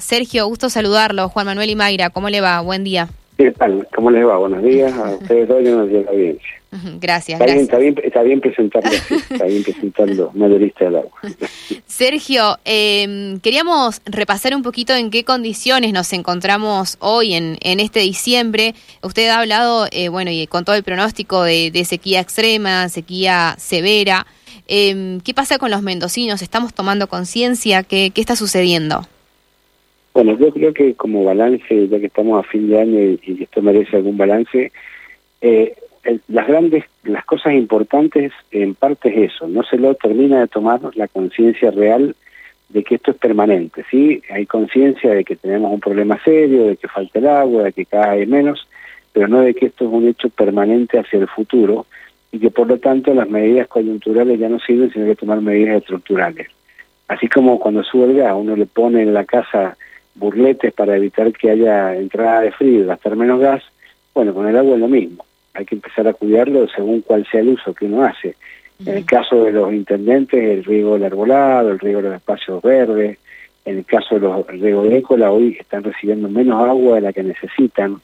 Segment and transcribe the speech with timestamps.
[0.00, 1.28] Sergio, gusto saludarlo.
[1.28, 2.60] Juan Manuel y Mayra, ¿cómo le va?
[2.60, 3.08] Buen día.
[3.38, 3.86] ¿Qué tal?
[3.94, 4.36] ¿Cómo les va?
[4.36, 6.48] Buenos días a ustedes dos y buenos días a la audiencia.
[7.00, 7.46] Gracias, está gracias.
[7.46, 11.12] Bien, está, bien, está bien presentarlo así, está bien presentarlo mayorista del agua.
[11.86, 18.00] Sergio, eh, queríamos repasar un poquito en qué condiciones nos encontramos hoy en, en este
[18.00, 18.74] diciembre.
[19.02, 23.54] Usted ha hablado, eh, bueno, y con todo el pronóstico de, de sequía extrema, sequía
[23.56, 24.26] severa.
[24.66, 26.42] Eh, ¿Qué pasa con los mendocinos?
[26.42, 27.84] ¿Estamos tomando conciencia?
[27.84, 29.06] ¿Qué, ¿Qué está sucediendo?
[30.18, 33.44] Bueno, yo creo que como balance, ya que estamos a fin de año y, y
[33.44, 34.72] esto merece algún balance,
[35.40, 35.74] eh,
[36.26, 40.80] las grandes, las cosas importantes en parte es eso, no se lo termina de tomar
[40.96, 42.16] la conciencia real
[42.68, 44.20] de que esto es permanente, ¿sí?
[44.28, 47.86] Hay conciencia de que tenemos un problema serio, de que falta el agua, de que
[47.86, 48.66] cada vez menos,
[49.12, 51.86] pero no de que esto es un hecho permanente hacia el futuro
[52.32, 55.76] y que por lo tanto las medidas coyunturales ya no sirven, sino que tomar medidas
[55.76, 56.48] estructurales.
[57.06, 59.76] Así como cuando sube el gas, uno le pone en la casa
[60.18, 63.62] burletes para evitar que haya entrada de frío y gastar menos gas,
[64.14, 65.24] bueno, con el agua es lo mismo.
[65.54, 68.36] Hay que empezar a cuidarlo según cuál sea el uso que uno hace.
[68.84, 72.62] En el caso de los intendentes, el riego del arbolado, el riego de los espacios
[72.62, 73.18] verdes,
[73.64, 77.22] en el caso de los riego agrícola, hoy están recibiendo menos agua de la que
[77.22, 78.00] necesitan,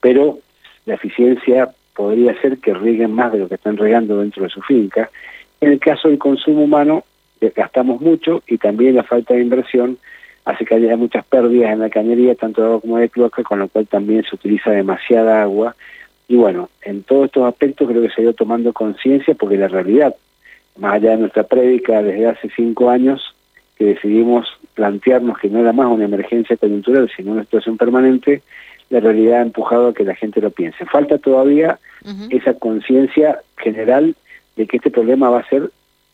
[0.00, 0.38] pero
[0.84, 4.60] la eficiencia podría ser que rieguen más de lo que están regando dentro de su
[4.62, 5.10] finca.
[5.60, 7.04] En el caso del consumo humano,
[7.56, 9.98] gastamos mucho y también la falta de inversión
[10.48, 13.58] hace que haya muchas pérdidas en la cañería, tanto de agua como de cloaca, con
[13.58, 15.76] lo cual también se utiliza demasiada agua.
[16.26, 19.68] Y bueno, en todos estos aspectos creo que se ha ido tomando conciencia porque la
[19.68, 20.14] realidad,
[20.78, 23.34] más allá de nuestra prédica desde hace cinco años,
[23.76, 28.40] que decidimos plantearnos que no era más una emergencia coyuntural, sino una situación permanente,
[28.88, 30.86] la realidad ha empujado a que la gente lo piense.
[30.86, 32.28] Falta todavía uh -huh.
[32.34, 34.14] esa conciencia general
[34.56, 35.70] de que este problema va a ser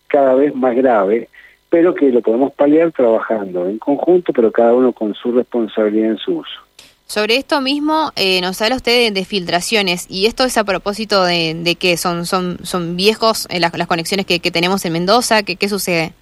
[0.09, 1.29] cada vez más grave,
[1.75, 6.19] pero que lo podemos paliar trabajando en conjunto, pero cada uno con su responsabilidad en
[6.19, 6.61] su uso.
[7.07, 11.25] Sobre esto mismo eh, nos habla usted de, de, filtraciones y esto es a propósito
[11.25, 14.93] de, de que son son son viejos eh, las, las, conexiones que, que, tenemos en
[14.93, 16.13] Mendoza, que, ¿qué sucede?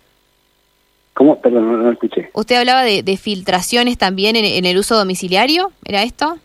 [1.13, 1.39] ¿Cómo?
[1.39, 2.31] Perdón, no, no escuché.
[2.33, 5.71] ¿Usted hablaba de, de filtraciones también en, en, el uso domiciliario?
[5.85, 6.39] ¿Era esto?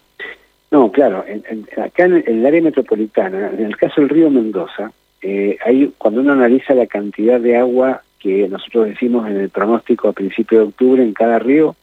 [0.70, 1.24] No, claro.
[1.26, 4.92] En, en, acá en el área metropolitana, en el caso del río Mendoza,
[5.22, 10.10] eh, hay, cuando uno analiza la cantidad de agua que nosotros decimos en el pronóstico
[10.10, 11.76] a principios de octubre en cada río,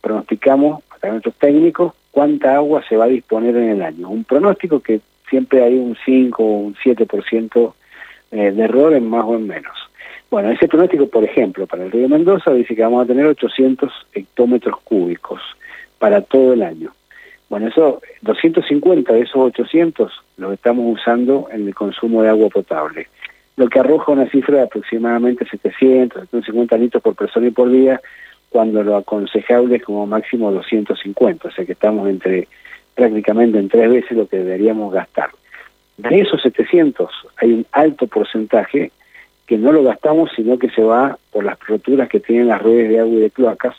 [0.00, 4.08] pronosticamos a través de nuestros técnicos cuánta agua se va a disponer en el año.
[4.08, 7.74] Un pronóstico que siempre hay un 5 o un 7%
[8.30, 9.76] eh, de error en más o en menos.
[10.30, 13.92] Bueno, ese pronóstico, por ejemplo, para el río Mendoza dice que vamos a tener 800
[14.14, 15.40] hectómetros cúbicos
[15.98, 16.92] para todo el año.
[17.48, 23.06] Bueno, eso, 250 de esos 800 los estamos usando en el consumo de agua potable,
[23.56, 28.00] lo que arroja una cifra de aproximadamente 700, 750 litros por persona y por día,
[28.48, 32.48] cuando lo aconsejable es como máximo 250, o sea que estamos entre
[32.94, 35.30] prácticamente en tres veces lo que deberíamos gastar.
[35.96, 38.90] De esos 700 hay un alto porcentaje
[39.46, 42.88] que no lo gastamos, sino que se va por las roturas que tienen las redes
[42.88, 43.76] de agua y de cloacas,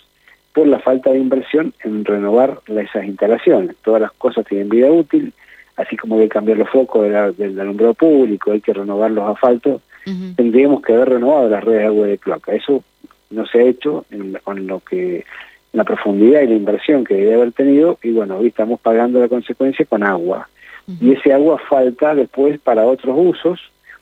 [0.53, 3.75] por la falta de inversión en renovar esas instalaciones.
[3.83, 5.33] Todas las cosas tienen vida útil,
[5.75, 9.11] así como hay que cambiar los focos de la, del alumbrado público, hay que renovar
[9.11, 10.35] los asfaltos, uh -huh.
[10.35, 12.53] tendríamos que haber renovado las redes de agua de cloaca.
[12.53, 12.83] Eso
[13.29, 15.25] no se ha hecho en, con lo que
[15.73, 19.27] la profundidad y la inversión que debe haber tenido, y bueno, hoy estamos pagando la
[19.27, 20.47] consecuencia con agua.
[20.87, 20.97] Uh -huh.
[21.01, 23.59] Y ese agua falta después para otros usos,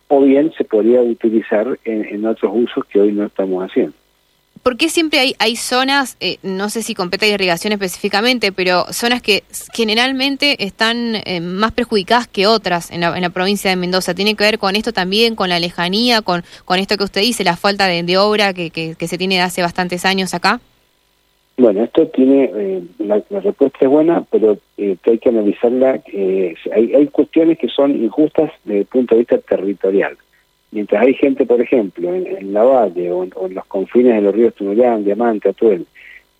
[0.07, 3.93] o bien se podría utilizar en, en otros usos que hoy no estamos haciendo.
[4.63, 9.21] ¿Por qué siempre hay, hay zonas, eh, no sé si compete irrigación específicamente, pero zonas
[9.21, 9.43] que
[9.73, 14.13] generalmente están eh, más perjudicadas que otras en la, en la, provincia de Mendoza?
[14.15, 17.43] ¿Tiene que ver con esto también, con la lejanía, con, con esto que usted dice,
[17.43, 20.61] la falta de, obra que, que, se tiene de hace bastantes años acá?
[21.57, 26.01] Bueno, esto tiene, eh, la, respuesta es buena, pero que hay que analizarla.
[26.73, 30.15] hay, hay cuestiones que son injustas desde el punto de vista territorial
[30.73, 34.35] mientras hay gente, por ejemplo, en, en la Valle o en, los confines de los
[34.35, 35.85] ríos Tunuyán, Diamante, Atuel,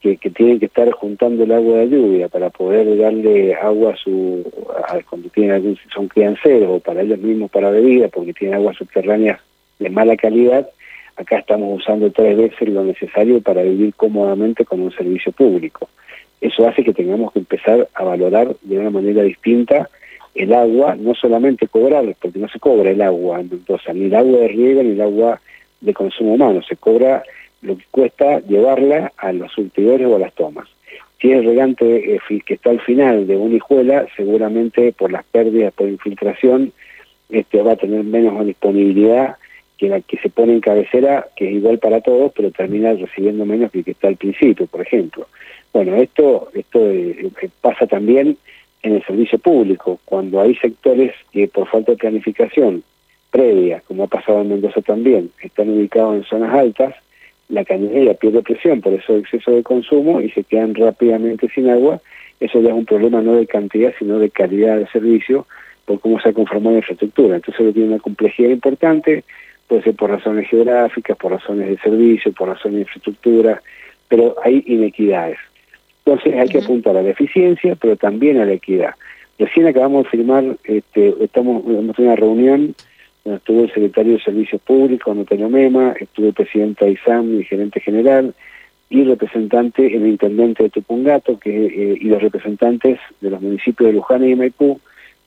[0.02, 4.44] que, tienen que estar juntando el agua de lluvia para poder darle agua a su,
[5.10, 9.40] cuando tienen son crianceros o para ellos mismos para bebida, porque tienen aguas subterráneas
[9.80, 10.70] de mala calidad,
[11.16, 15.88] acá estamos usando tres veces lo necesario para vivir cómodamente con un servicio público.
[16.42, 19.90] Eso hace que tengamos que empezar a valorar de una manera distinta
[20.36, 24.16] el agua, no solamente cobrar, porque no se cobra el agua en Mendoza, ni el
[24.16, 25.42] agua de riego ni el agua
[25.82, 27.24] de consumo humano, se cobra
[27.62, 30.68] lo que cuesta llevarla a los surtidores o a las tomas.
[31.22, 35.74] Si es regante eh, que está al final de una hijuela, seguramente por las pérdidas
[35.74, 36.74] por infiltración
[37.30, 39.38] este va a tener menos disponibilidad
[39.78, 43.46] que la que se pone en cabecera, que es igual para todos, pero termina recibiendo
[43.46, 45.28] menos que el que está al principio, por ejemplo.
[45.74, 48.38] Bueno, esto, esto eh, eh, pasa también
[48.84, 52.84] en el servicio público, cuando hay sectores que por falta de planificación
[53.32, 56.94] previa, como ha pasado en Mendoza también, están ubicados en zonas altas,
[57.50, 62.00] la cañería pierde presión por eso exceso de consumo y se quedan rápidamente sin agua.
[62.40, 65.48] Eso ya es un problema no de cantidad, sino de calidad de servicio,
[65.86, 67.36] por cómo se ha conformado la infraestructura.
[67.36, 69.24] Entonces tiene una complejidad importante,
[69.68, 73.62] puede ser por razones geográficas, por razones de servicio, por razones de infraestructura,
[74.08, 75.38] pero hay inequidades.
[76.06, 78.96] Entonces hay que apuntar a la eficiencia, pero también a la equidad.
[79.40, 82.76] Recién acabamos de firmar, este, estamos en una reunión,
[83.26, 88.34] estuvo el secretario de Servicios Públicos, Antonio Mema, estuvo el presidente ISAM, y gerente general,
[88.90, 93.88] y el representante, el intendente de Tupungato, que, eh, y los representantes de los municipios
[93.88, 94.80] de Luján y Maipú,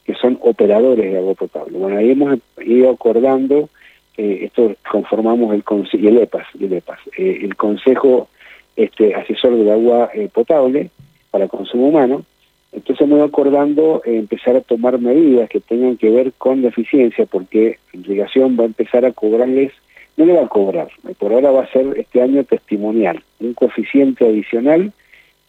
[0.05, 1.77] que son operadores de agua potable.
[1.77, 3.69] Bueno, ahí hemos ido acordando,
[4.17, 5.65] eh, esto conformamos el
[5.95, 8.29] y el EPAS, el EPAS, eh, el Consejo
[8.77, 10.91] este, Asesor del Agua eh, Potable
[11.31, 12.25] para Consumo Humano,
[12.73, 17.25] entonces hemos ido acordando empezar a tomar medidas que tengan que ver con la eficiencia,
[17.27, 19.73] porque Irrigación va a empezar a cobrarles,
[20.17, 20.89] no le va a cobrar,
[21.19, 24.93] por ahora va a ser este año testimonial, un coeficiente adicional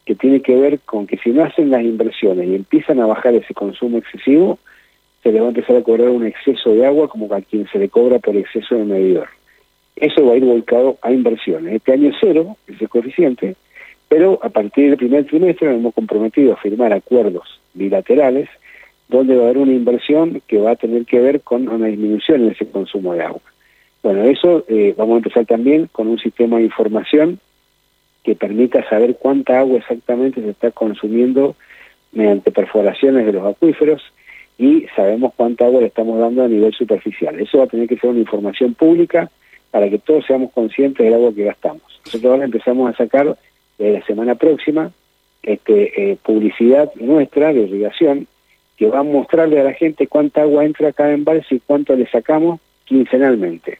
[0.05, 3.35] que tiene que ver con que si no hacen las inversiones y empiezan a bajar
[3.35, 4.57] ese consumo excesivo,
[5.21, 7.77] se le va a empezar a cobrar un exceso de agua como a quien se
[7.77, 9.27] le cobra por exceso de medidor.
[9.97, 11.73] Eso va a ir volcado a inversiones.
[11.73, 13.55] Este año es cero, ese coeficiente,
[14.07, 18.47] pero a partir del primer trimestre nos hemos comprometido a firmar acuerdos bilaterales
[19.07, 22.43] donde va a haber una inversión que va a tener que ver con una disminución
[22.43, 23.41] en ese consumo de agua.
[24.03, 27.39] Bueno, eso eh, vamos a empezar también con un sistema de información
[28.23, 31.55] que permita saber cuánta agua exactamente se está consumiendo
[32.11, 34.03] mediante perforaciones de los acuíferos
[34.57, 37.39] y sabemos cuánta agua le estamos dando a nivel superficial.
[37.39, 39.31] Eso va a tener que ser una información pública
[39.77, 41.83] para que todos seamos conscientes del agua que gastamos.
[42.03, 43.37] Nosotros ahora empezamos a sacar
[43.77, 44.91] de la semana próxima
[45.43, 48.25] este, eh, publicidad nuestra de irrigación
[48.75, 51.95] que va a mostrarle a la gente cuánta agua entra a cada embalse y cuánto
[51.95, 53.77] le sacamos quincenalmente.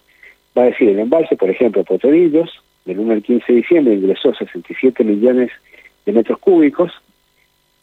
[0.56, 4.36] Va a decir el embalse, por ejemplo, Potorillos, del 1 al 15 de diciembre ingresó
[4.36, 5.50] 67 millones
[6.06, 6.92] de metros cúbicos,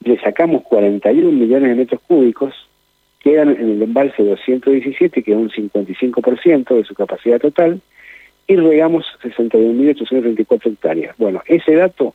[0.05, 2.55] le sacamos 41 millones de metros cúbicos,
[3.19, 7.81] quedan en el embalse 217, que es un 55% de su capacidad total,
[8.46, 11.17] y regamos 61.834 hectáreas.
[11.19, 12.14] Bueno, ese dato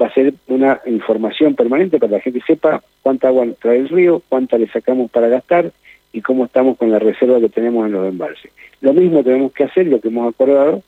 [0.00, 3.88] va a ser una información permanente para que la gente sepa cuánta agua trae el
[3.88, 5.72] río, cuánta le sacamos para gastar
[6.12, 8.50] y cómo estamos con la reserva que tenemos en los embalses.
[8.80, 10.82] Lo mismo tenemos que hacer, lo que hemos acordado,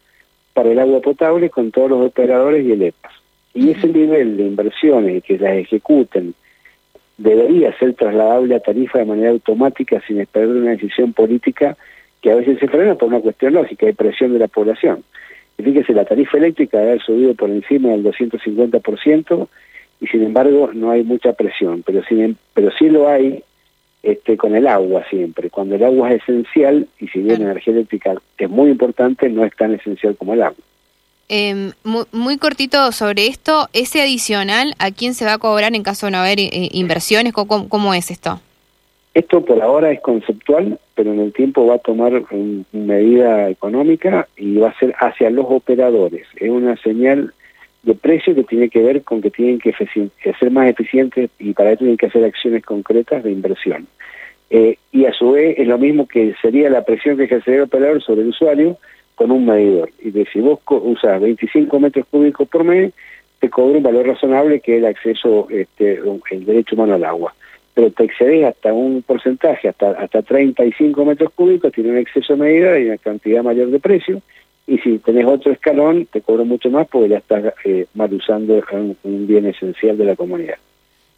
[0.54, 3.12] para el agua potable con todos los operadores y el EPAS.
[3.54, 6.34] Y ese nivel de inversiones que las ejecuten
[7.18, 11.76] debería ser trasladable a tarifa de manera automática sin esperar una decisión política
[12.20, 15.04] que a veces se frena por una cuestión lógica de presión de la población.
[15.58, 19.48] Y fíjese, la tarifa eléctrica debe haber subido por encima del 250%
[20.00, 23.42] y sin embargo no hay mucha presión, pero, sin, pero sí lo hay
[24.02, 25.50] este, con el agua siempre.
[25.50, 29.44] Cuando el agua es esencial, y si bien la energía eléctrica es muy importante, no
[29.44, 30.64] es tan esencial como el agua.
[31.28, 36.06] Eh, muy, cortito sobre esto, ese adicional, ¿a quién se va a cobrar en caso
[36.06, 37.32] de no haber eh, inversiones?
[37.32, 38.40] ¿Cómo, ¿Cómo, es esto?
[39.12, 42.22] Esto por ahora es conceptual, pero en el tiempo va a tomar
[42.72, 46.26] medida económica y va a ser hacia los operadores.
[46.36, 47.34] Es una señal
[47.82, 51.72] de precio que tiene que ver con que tienen que, ser más eficientes y para
[51.72, 53.88] eso tienen que hacer acciones concretas de inversión.
[54.50, 57.66] Eh, y a su vez es lo mismo que sería la presión que ejercería el
[57.66, 58.78] operador sobre el usuario
[59.16, 59.90] con un medidor.
[60.00, 62.92] Y de si vos usas 25 metros cúbicos por mes,
[63.40, 66.00] te cobra un valor razonable que es el acceso, este,
[66.30, 67.34] el derecho humano al agua.
[67.74, 72.40] Pero te excedes hasta un porcentaje, hasta, hasta 35 metros cúbicos, tiene un exceso de
[72.40, 74.22] medida y una cantidad mayor de precio
[74.70, 78.62] y si tenés otro escalón te cobro mucho más porque ya estás eh, mal usando
[79.02, 80.58] un, bien esencial de la comunidad.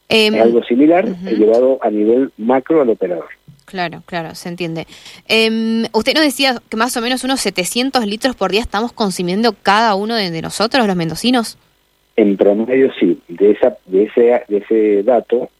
[0.09, 3.27] Em, algo similar llevado a nivel macro al operador.
[3.67, 4.87] Claro, claro, se entiende.
[5.29, 9.55] Eh, usted nos decía que más o menos unos 700 litros por día estamos consumiendo
[9.63, 11.59] cada uno de, nosotros, los mendocinos.
[12.17, 15.51] En promedio sí, de esa de ese de ese dato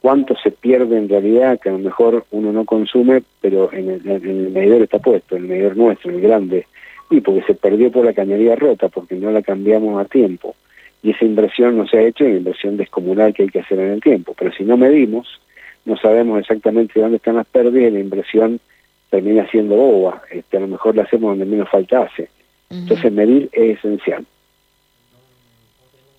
[0.00, 4.06] cuánto se pierde en realidad que a lo mejor uno no consume, pero en el,
[4.06, 6.66] en el medidor está puesto, el medidor nuestro, el grande,
[7.10, 10.54] y porque se perdió por la cañería rota, porque no la cambiamos a tiempo.
[11.02, 13.92] Y esa inversión no se ha hecho, una inversión descomunal que hay que hacer en
[13.92, 14.34] el tiempo.
[14.38, 15.40] Pero si no medimos,
[15.84, 18.60] no sabemos exactamente dónde están las pérdidas y la inversión
[19.08, 20.22] termina siendo boba.
[20.30, 22.28] Este, a lo mejor la hacemos donde menos falta hace.
[22.68, 24.24] Entonces medir es esencial.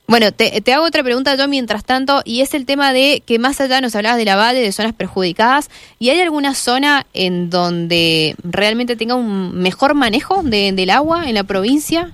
[0.08, 3.40] Bueno, te, te, hago otra pregunta yo mientras tanto, y es el tema de que
[3.40, 7.50] más allá nos hablabas de la VADE, de zonas perjudicadas, ¿y hay alguna zona en
[7.50, 12.12] donde realmente tenga un mejor manejo de, del agua en la provincia?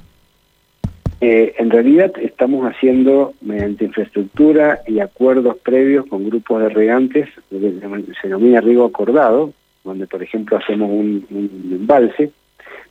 [1.20, 8.28] Eh, en realidad estamos haciendo mediante infraestructura y acuerdos previos con grupos de regantes, se
[8.28, 9.52] denomina riego acordado,
[9.84, 11.26] donde por ejemplo hacemos un,
[11.72, 12.32] embalse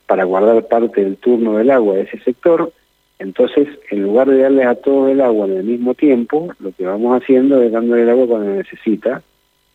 [0.05, 2.73] para guardar parte del turno del agua de ese sector,
[3.19, 6.85] entonces en lugar de darles a todos el agua en el mismo tiempo, lo que
[6.85, 9.21] vamos haciendo es dándole el agua cuando necesita,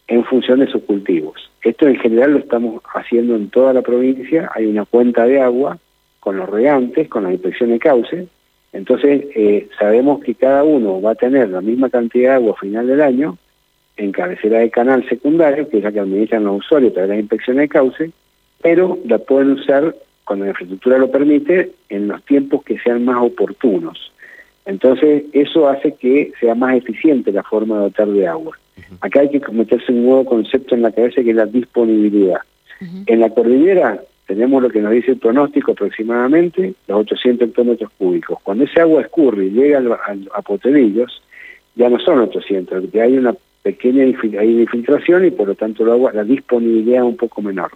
[0.09, 1.51] en función de sus cultivos.
[1.63, 5.79] Esto en general lo estamos haciendo en toda la provincia, hay una cuenta de agua
[6.21, 8.29] con los regantes, con la inspección de cauce,
[8.73, 12.61] entonces, eh, sabemos que cada uno va a tener la misma cantidad de agua a
[12.61, 13.37] final del año
[13.99, 17.65] en cabecera de canal secundario, que es la que administran los usuarios para las inspecciones
[17.65, 18.11] de cauce,
[18.63, 19.95] pero la pueden usar
[20.33, 24.11] cuando la infraestructura lo permite en los tiempos que sean más oportunos.
[24.65, 28.57] Entonces, eso hace que sea más eficiente la forma de dotar de agua.
[29.03, 32.41] Acá hay que meterse un nuevo concepto en la cabeza que es la disponibilidad.
[33.05, 38.39] En la cordillera tenemos lo que nos dice el pronóstico aproximadamente, los 800 hectómetros cúbicos.
[38.43, 39.83] Cuando ese agua escurre y llega
[40.33, 41.23] a Poterillos,
[41.75, 45.91] ya no son 800, porque hay una pequeña hay infiltración y por lo tanto el
[45.91, 47.71] agua, la disponibilidad es un poco menor.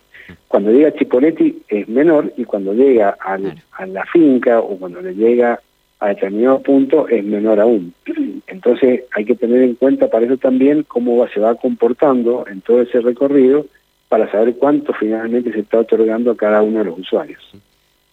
[0.49, 3.39] Cuando llega a Chipoletti es menor y cuando llega a
[3.87, 5.61] la finca o cuando le llega
[5.99, 7.95] a determinado punto es menor aún.
[8.47, 12.61] Entonces hay que tener en cuenta para eso también cómo va, se va comportando en
[12.61, 13.67] todo ese recorrido
[14.09, 17.43] para saber cuánto finalmente se está otorgando a cada uno de los usuarios.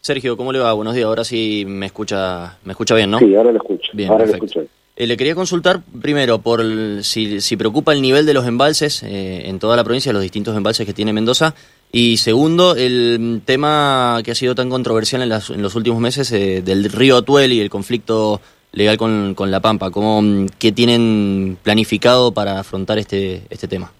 [0.01, 0.73] Sergio, ¿cómo le va?
[0.73, 1.05] Buenos días.
[1.05, 3.19] Ahora sí me escucha, me escucha bien, ¿no?
[3.19, 3.91] Sí, ahora lo escucho.
[3.93, 4.65] Bien, ahora lo escucho.
[4.95, 6.61] Eh, le quería consultar primero por
[7.01, 10.55] si, si, preocupa el nivel de los embalses eh, en toda la provincia, los distintos
[10.55, 11.55] embalses que tiene Mendoza.
[11.91, 16.31] Y segundo, el tema que ha sido tan controversial en, las, en los últimos meses
[16.31, 19.91] eh, del río Atuel y el conflicto legal con, con La Pampa.
[19.91, 23.91] ¿Cómo, ¿Qué tienen planificado para afrontar este, este tema?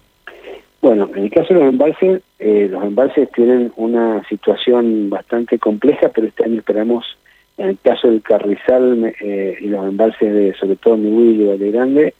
[0.84, 6.10] Bueno, en el caso de los embalses, eh, los embalses tienen una situación bastante compleja,
[6.14, 7.06] pero este año esperamos,
[7.56, 11.70] en el caso del Carrizal eh, y los embalses de, sobre todo Mihuil y Valle
[11.70, 12.14] Grande,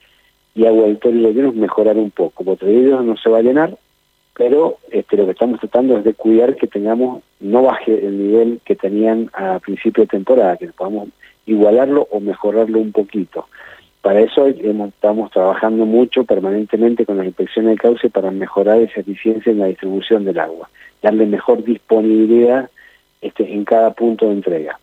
[0.55, 2.57] y Agua del Toro y Los mejorar un poco.
[2.63, 3.77] ellos no se va a llenar,
[4.37, 8.61] pero este, lo que estamos tratando es de cuidar que tengamos, no baje el nivel
[8.65, 11.09] que tenían a principio de temporada, que podamos
[11.47, 13.47] igualarlo o mejorarlo un poquito.
[14.01, 19.51] Para eso estamos trabajando mucho permanentemente con la inspección de cauce para mejorar esa eficiencia
[19.51, 20.69] en la distribución del agua,
[21.03, 22.69] darle mejor disponibilidad
[23.23, 24.79] este, en cada punto de entrega.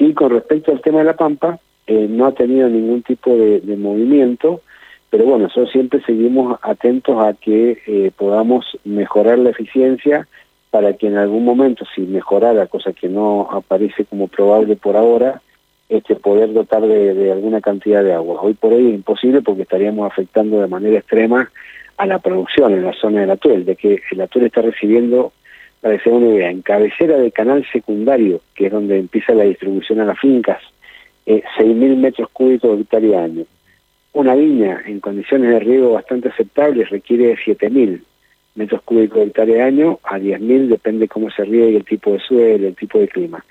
[0.00, 3.60] Y con respecto al tema de la Pampa, eh, no ha tenido ningún tipo de,
[3.76, 4.62] movimiento,
[5.10, 10.26] pero bueno, nosotros siempre seguimos atentos a que eh, podamos mejorar la eficiencia
[10.70, 15.42] para que en algún momento, si mejorara, cosa que no aparece como probable por ahora,
[15.90, 18.40] este, poder dotar de, alguna cantidad de agua.
[18.40, 21.50] Hoy por hoy es imposible porque estaríamos afectando de manera extrema
[21.98, 25.32] a la producción en la zona del Atuel, de que el Atuel está recibiendo,
[25.80, 29.44] para que se una idea, en cabecera de canal secundario, que es donde empieza la
[29.44, 30.62] distribución a las fincas,
[31.26, 33.44] eh, 6.000 metros cúbicos de hectárea año.
[34.12, 38.02] Una viña en condiciones de riego bastante aceptables requiere de 7.000
[38.56, 42.68] metros cúbicos de hectárea año a 10.000, depende cómo se riegue, el tipo de suelo,
[42.68, 43.44] el tipo de clima.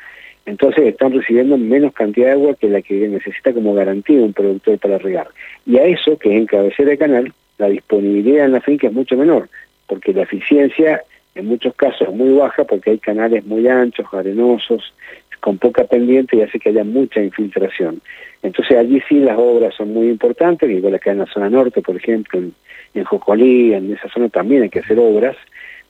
[0.46, 4.80] Entonces están recibiendo menos cantidad de agua que la que necesita como garantía un productor
[4.80, 5.28] para regar.
[5.66, 8.94] Y a eso, que es en cabecera de canal, la disponibilidad en la finca es
[8.94, 9.50] mucho menor,
[9.88, 11.04] porque la eficiencia
[11.36, 14.94] en muchos casos muy baja porque hay canales muy anchos, arenosos,
[15.40, 18.02] con poca pendiente y hace que haya mucha infiltración.
[18.44, 21.96] Entonces allí sí las obras son muy importantes, igual acá en la zona norte, por
[21.96, 22.54] ejemplo, en,
[22.94, 25.38] en Jocolí, en esa zona también hay que hacer obras,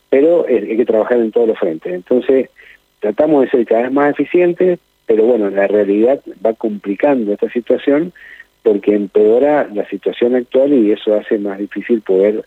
[0.09, 1.93] pero hay que trabajar en todos los frentes.
[1.93, 2.49] Entonces,
[2.99, 8.13] tratamos de ser cada vez más eficientes, pero bueno, la realidad va complicando esta situación
[8.63, 12.43] porque empeora la situación actual y eso hace más difícil poder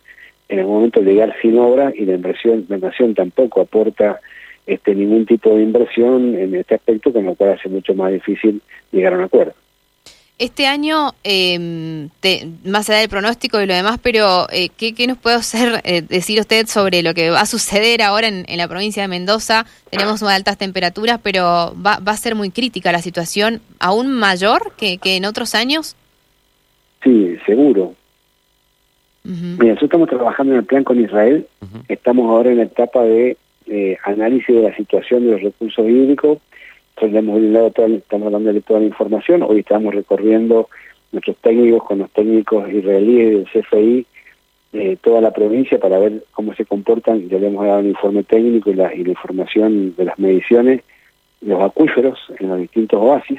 [0.53, 4.21] en el momento llegar sin obra y la inversión, la nación tampoco aporta
[4.67, 8.61] este ningún tipo de inversión en este aspecto, con lo cual hace mucho más difícil
[8.93, 9.55] llegar a un acuerdo.
[10.39, 11.59] Este año, eh,
[12.65, 16.39] más allá del pronóstico y lo demás, pero eh, ¿qué, nos puede hacer, eh, decir
[16.39, 19.65] usted sobre lo que va a suceder ahora en, la provincia de Mendoza?
[19.89, 24.73] Tenemos unas altas temperaturas, pero va, va, a ser muy crítica la situación, aún mayor
[24.77, 25.97] que, en otros años.
[27.03, 27.95] Sí, seguro.
[29.25, 31.47] Mira, nosotros estamos trabajando en el plan con Israel,
[31.89, 33.37] estamos ahora en la etapa de
[34.05, 36.39] análisis de la situación de los recursos hídricos.
[37.01, 40.69] Hemos estamos dándole toda la información, hoy estamos recorriendo
[41.11, 44.07] nuestros técnicos con los técnicos israelíes del CFI
[44.75, 48.23] eh, toda la provincia para ver cómo se comportan, ya le hemos dado un informe
[48.23, 50.81] técnico y la, información de las mediciones
[51.43, 53.39] los acuíferos en los distintos oasis.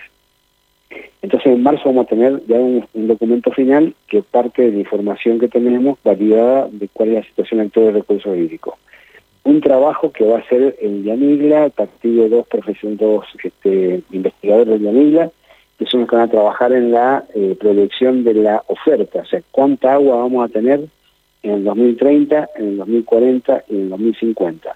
[1.21, 5.39] Entonces en marzo vamos a tener ya un, documento final que parte de la información
[5.39, 8.77] que tenemos validada de cuál es la situación actual del recurso hídrico
[9.45, 14.01] un trabajo que va a hacer el Yanigla a partir de dos profesionales, dos este,
[14.12, 15.31] investigadores del Yanigla
[15.77, 19.25] que son los que van a trabajar en la eh, proyección de la oferta, o
[19.25, 20.88] sea, cuánta agua vamos a tener
[21.41, 24.75] en el 2030, en el 2040 y en el 2050.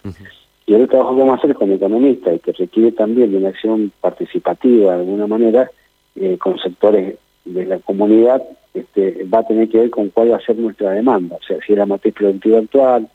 [0.65, 3.49] Y el trabajo que vamos a hacer como economista y que requiere también de una
[3.49, 5.71] acción participativa de alguna manera
[6.19, 8.43] eh, con sectores de la comunidad,
[8.73, 11.57] este, va a tener que ver con cuál va a ser nuestra demanda, o sea,
[11.65, 13.07] si es la matriz productiva actual,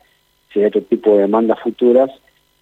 [0.53, 2.11] si hay otro tipo de demandas futuras,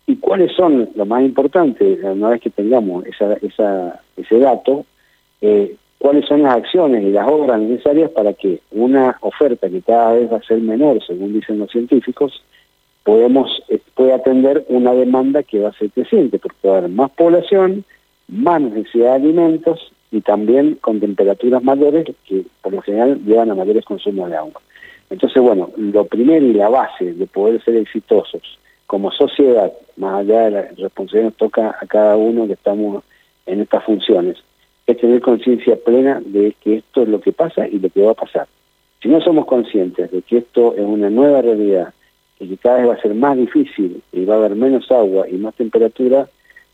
[0.07, 4.85] y cuáles son, lo más importante, una vez que tengamos esa, esa, ese dato,
[5.41, 10.15] eh, cuáles son las acciones y las obras necesarias para que una oferta que cada
[10.15, 12.43] vez va a ser menor, según dicen los científicos,
[13.05, 16.91] podemos eh, puede atender una demanda que va a ser creciente, porque va a haber
[16.91, 17.85] más población,
[18.29, 23.55] más necesidad de alimentos y también con temperaturas mayores que por lo general llevan a
[23.55, 24.61] mayores consumos de agua.
[25.09, 30.43] Entonces, bueno, lo primero y la base de poder ser exitosos como sociedad, más allá
[30.43, 33.05] de la responsabilidad que toca a cada uno que estamos
[33.47, 34.37] en estas funciones,
[34.87, 38.13] es tener conciencia plena de que esto es lo que pasa y lo que va
[38.13, 38.49] a pasar.
[39.01, 41.95] Si no somos conscientes de que esto es una nueva realidad
[42.39, 45.29] y que cada vez va a ser más difícil y va a haber menos agua
[45.29, 46.29] y más temperatura,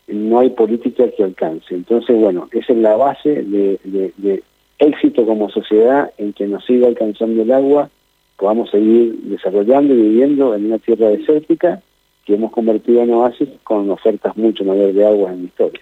[0.07, 1.75] no hay política que alcance.
[1.75, 4.43] Entonces, bueno, esa es la base de, de
[4.79, 7.89] éxito como sociedad en que nos siga alcanzando el agua,
[8.37, 11.81] podamos seguir desarrollando y viviendo en una tierra desértica
[12.25, 15.81] que hemos convertido en oasis con ofertas mucho mayores de agua en la historia.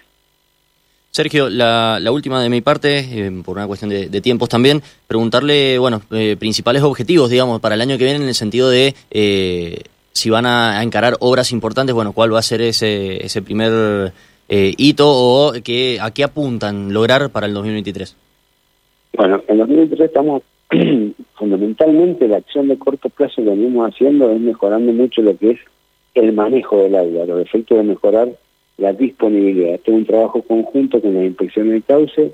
[1.10, 6.02] Sergio, la, última de mi parte, eh, por una cuestión de, tiempos también, preguntarle, bueno,
[6.10, 9.82] eh, principales objetivos, digamos, para el año que viene en el sentido de eh,
[10.16, 14.12] si van a, encarar obras importantes, bueno, cuál va a ser ese, ese primer
[14.48, 18.16] hito o qué, a qué apuntan lograr para el 2023.
[19.16, 20.42] Bueno, en 2023 estamos
[21.34, 25.60] fundamentalmente la acción de corto plazo que venimos haciendo es mejorando mucho lo que es
[26.14, 28.28] el manejo del agua, los efectos de mejorar
[28.78, 29.74] la disponibilidad.
[29.74, 32.32] Este es un trabajo conjunto con la inspección de cauce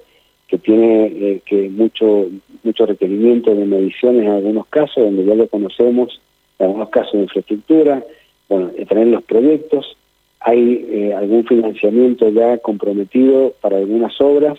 [0.48, 2.28] que tiene eh, que mucho
[2.62, 6.20] mucho requerimiento de mediciones en algunos casos, donde ya lo conocemos,
[6.58, 8.04] en algunos casos de infraestructura,
[8.48, 9.96] bueno, tener los proyectos,
[10.40, 14.58] hay eh, algún financiamiento ya comprometido para algunas obras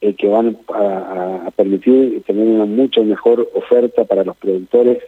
[0.00, 4.98] eh, que van a, permitir tener una mucho mejor oferta para los productores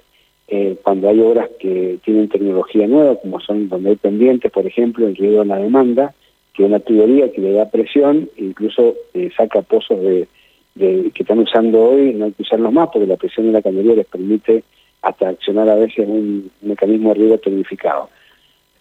[0.46, 5.08] eh, cuando hay obras que tienen tecnología nueva, como son donde hay pendientes, por ejemplo,
[5.08, 6.14] el riego en la demanda,
[6.52, 10.28] que es una tubería que le da presión, incluso eh, saca pozos de,
[10.76, 13.96] que están usando hoy, no hay que usarlos más porque la presión de la cañería
[13.96, 14.62] les permite
[15.04, 18.08] hasta accionar a veces un mecanismo de riego tecnificado.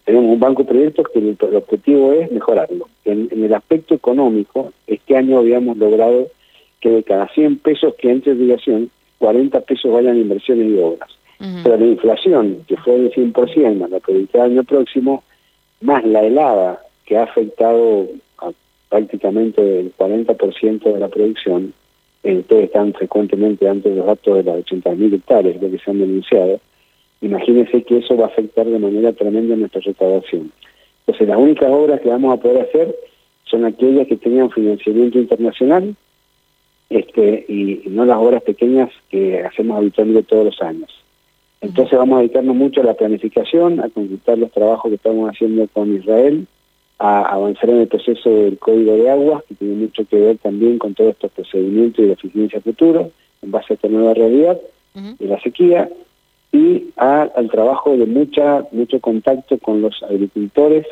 [0.06, 2.88] Tenemos un banco de proyectos que el, objetivo es mejorarlo.
[3.06, 6.28] En, en, el aspecto económico, este año habíamos logrado
[6.80, 11.10] que de cada 100 pesos que entre obligación, 40 pesos vayan a inversiones y obras.
[11.64, 15.24] Pero la inflación, que fue del 100% más la predicada el año próximo,
[15.82, 18.08] más la helada, que ha afectado
[18.38, 18.52] a
[18.88, 21.74] prácticamente el 40% de la producción,
[22.24, 26.60] eh, ustedes están frecuentemente de los datos de las 80.000 hectáreas, que se han denunciado,
[27.22, 30.52] imagínense que eso va a afectar de manera tremenda nuestra recaudación.
[31.00, 32.96] Entonces, las únicas obras que vamos a poder hacer
[33.44, 35.96] son aquellas que tengan financiamiento internacional
[36.90, 40.90] este, y no las obras pequeñas que hacemos habitualmente todos los años.
[41.62, 45.66] Entonces vamos a dedicarnos mucho a la planificación, a consultar los trabajos que estamos haciendo
[45.70, 46.46] con Israel,
[47.04, 50.78] a avanzar en el proceso del código de aguas, que tiene mucho que ver también
[50.78, 53.10] con todos estos procedimientos y de eficiencia futura,
[53.42, 54.58] en base a esta nueva realidad
[54.94, 55.90] de la sequía,
[56.54, 60.88] y al trabajo de mucha mucho contacto con los agricultores,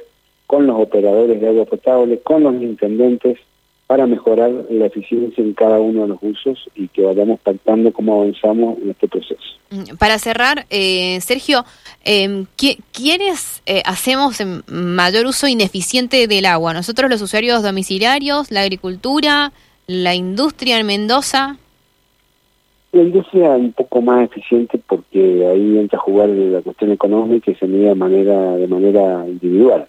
[0.48, 3.38] con los operadores de agua potable, con los intendentes,
[3.92, 8.22] para mejorar la eficiencia en cada uno de los usos y que vayamos pactando cómo
[8.22, 9.44] avanzamos en este proceso.
[9.70, 11.66] Mm, para cerrar, eh, Sergio,
[12.06, 12.46] eh,
[12.94, 16.74] ¿quiénes eh, hacemos mayor uso ineficiente del agua?
[16.74, 19.52] ¿Nosotros los usuarios domiciliarios, la agricultura,
[19.88, 21.58] la industria en Mendoza?
[22.94, 27.56] La industria un poco más eficiente porque ahí entra a jugar la cuestión económica y
[27.56, 29.86] se mide de manera, de manera individual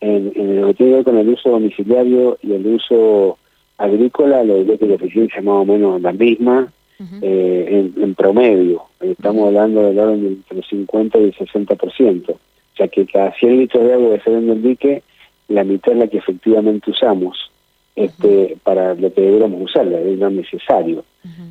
[0.00, 3.38] en, en lo que tiene que ver con el uso domiciliario y el uso
[3.78, 6.72] agrícola, lo diría que la eficiencia es más o menos la misma
[7.20, 8.84] eh, en, promedio.
[9.00, 12.30] Estamos hablando del orden entre el 50 y el 60%.
[12.30, 12.38] O
[12.76, 15.02] sea que cada 100 litros de agua que se vende el dique,
[15.48, 17.50] la mitad es la que efectivamente usamos
[17.94, 21.04] este, para lo que deberíamos usar, es no necesario.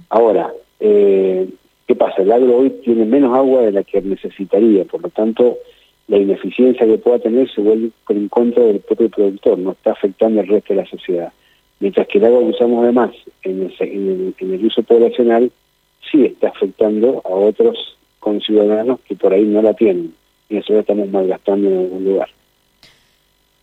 [0.10, 1.48] Ahora, eh,
[1.88, 2.22] ¿qué pasa?
[2.22, 5.58] El agro hoy tiene menos agua de la que necesitaría, por lo tanto,
[6.08, 10.42] la ineficiencia que pueda tener se vuelve en contra del propio productor, no está afectando
[10.42, 11.34] al resto de la sociedad.
[11.80, 13.12] Mientras que el agua que usamos además
[13.44, 15.52] en el, en el, uso poblacional
[16.12, 20.14] sí está afectando a otros conciudadanos que por ahí no la tienen
[20.50, 22.30] y eso lo estamos malgastando en algún lugar.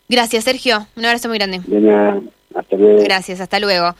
[0.08, 0.86] Gracias, Sergio.
[0.96, 1.60] Un abrazo muy grande.
[1.66, 2.20] De nada.
[2.54, 3.02] Hasta luego.
[3.02, 3.94] Gracias, hasta luego.